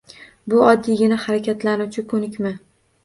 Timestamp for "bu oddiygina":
0.53-1.19